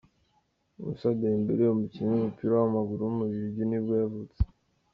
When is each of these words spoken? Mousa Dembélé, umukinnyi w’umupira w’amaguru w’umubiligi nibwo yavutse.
Mousa 0.79 1.09
Dembélé, 1.21 1.65
umukinnyi 1.69 2.11
w’umupira 2.11 2.53
w’amaguru 2.55 3.01
w’umubiligi 3.03 3.63
nibwo 3.65 3.93
yavutse. 4.01 4.39